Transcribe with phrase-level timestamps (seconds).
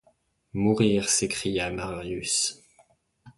[0.53, 1.07] Mourir!
[1.09, 2.63] s’écria Marius.